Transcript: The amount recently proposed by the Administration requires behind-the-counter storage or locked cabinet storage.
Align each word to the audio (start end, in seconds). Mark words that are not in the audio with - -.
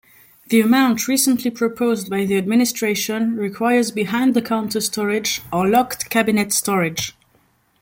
The 0.47 0.61
amount 0.61 1.07
recently 1.07 1.51
proposed 1.51 2.09
by 2.09 2.25
the 2.25 2.35
Administration 2.35 3.35
requires 3.35 3.91
behind-the-counter 3.91 4.81
storage 4.81 5.43
or 5.53 5.67
locked 5.67 6.09
cabinet 6.09 6.51
storage. 6.53 7.15